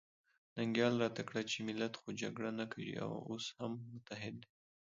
[0.57, 4.49] ننګیال راته کړه چې ملت خو جګړه نه کوي او اوس هم متحد دی.